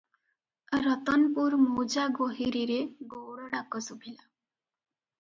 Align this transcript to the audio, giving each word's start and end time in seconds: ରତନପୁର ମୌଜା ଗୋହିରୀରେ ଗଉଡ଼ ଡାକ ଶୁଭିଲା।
ରତନପୁର 0.85 1.59
ମୌଜା 1.75 2.07
ଗୋହିରୀରେ 2.17 2.81
ଗଉଡ଼ 3.15 3.55
ଡାକ 3.55 3.87
ଶୁଭିଲା। 3.93 4.23